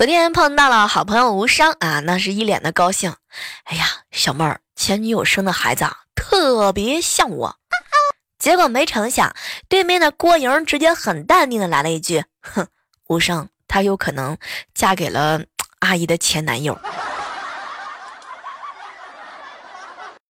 [0.00, 3.16] 昨天碰到了好朋友无伤啊那是一脸的高兴。
[3.64, 7.56] 哎呀小妹儿前女友生的孩子啊特别像我。
[8.38, 9.36] 结果没成想
[9.68, 12.66] 对面的郭莹直接很淡定的来了一句哼
[13.08, 14.38] 无伤她有可能
[14.72, 15.42] 嫁给了
[15.80, 16.80] 阿姨的前男友。